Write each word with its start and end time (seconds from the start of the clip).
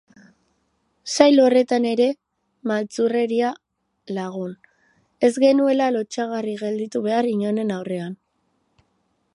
Sail 1.15 1.41
horretan 1.43 1.83
ere, 1.89 2.07
maltzurkeria 2.71 3.51
lagun, 4.19 4.57
ez 5.29 5.33
genuela 5.45 5.93
lotsagarri 5.99 6.57
gelditu 6.63 7.05
behar 7.11 7.33
inoren 7.35 7.75
aurrean. 7.77 8.19